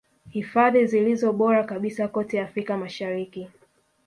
[0.29, 3.47] Hifadhi zilizo bora kabisa kote Afrika Mashariki